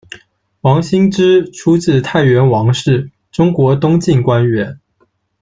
[0.61, 4.79] 王欣之，出自太原王氏，中国东晋官员。